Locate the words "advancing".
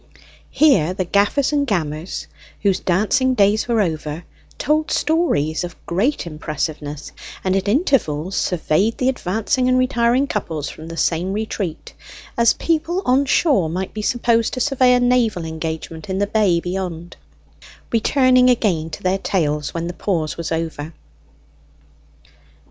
9.09-9.69